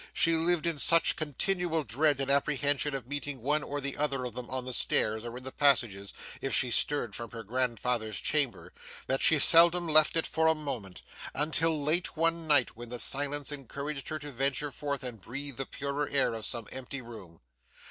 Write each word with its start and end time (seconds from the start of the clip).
She 0.13 0.33
lived 0.33 0.65
in 0.65 0.79
such 0.79 1.15
continual 1.15 1.83
dread 1.83 2.19
and 2.19 2.31
apprehension 2.31 2.95
of 2.95 3.05
meeting 3.05 3.39
one 3.39 3.61
or 3.61 3.79
other 3.99 4.25
of 4.25 4.33
them 4.33 4.49
on 4.49 4.65
the 4.65 4.73
stairs 4.73 5.23
or 5.23 5.37
in 5.37 5.43
the 5.43 5.51
passages 5.51 6.11
if 6.41 6.55
she 6.55 6.71
stirred 6.71 7.13
from 7.15 7.29
her 7.29 7.43
grandfather's 7.43 8.19
chamber, 8.19 8.73
that 9.05 9.21
she 9.21 9.37
seldom 9.37 9.87
left 9.87 10.17
it, 10.17 10.25
for 10.25 10.47
a 10.47 10.55
moment, 10.55 11.03
until 11.35 11.83
late 11.83 12.09
at 12.17 12.33
night, 12.33 12.75
when 12.75 12.89
the 12.89 12.97
silence 12.97 13.51
encouraged 13.51 14.09
her 14.09 14.17
to 14.17 14.31
venture 14.31 14.71
forth 14.71 15.03
and 15.03 15.21
breathe 15.21 15.57
the 15.57 15.67
purer 15.67 16.09
air 16.09 16.33
of 16.33 16.47
some 16.47 16.67
empty 16.71 17.03
room. 17.03 17.39